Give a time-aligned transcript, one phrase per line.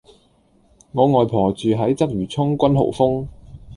[0.93, 3.29] 我外婆住喺鰂魚涌君豪峰